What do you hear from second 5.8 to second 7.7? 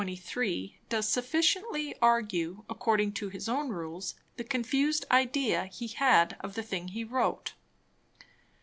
had of the thing he wrote.